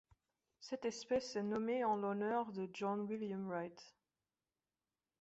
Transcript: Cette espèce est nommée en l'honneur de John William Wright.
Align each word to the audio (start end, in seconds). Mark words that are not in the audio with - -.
Cette 0.59 0.85
espèce 0.85 1.35
est 1.35 1.43
nommée 1.43 1.83
en 1.85 1.95
l'honneur 1.95 2.51
de 2.53 2.67
John 2.73 3.01
William 3.01 3.45
Wright. 3.47 3.93